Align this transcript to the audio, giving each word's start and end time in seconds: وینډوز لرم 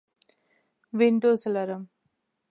وینډوز 0.97 1.41
لرم 1.53 1.83